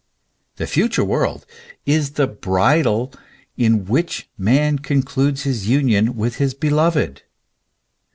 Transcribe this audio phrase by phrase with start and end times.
[0.55, 1.45] The future world
[1.85, 3.13] is the bridal
[3.55, 7.21] in which man concludes his union with his beloved.